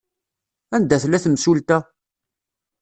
Anda 0.77 0.97
tella 1.01 1.19
temsulta? 1.23 1.77